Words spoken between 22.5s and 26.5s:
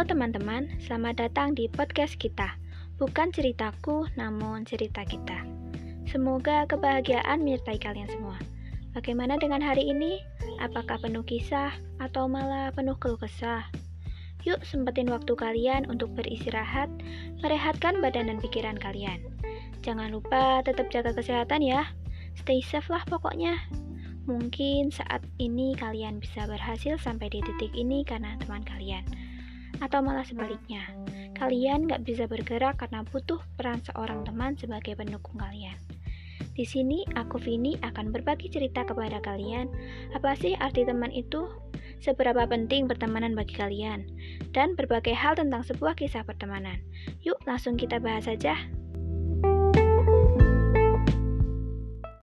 safe lah pokoknya. Mungkin saat ini kalian bisa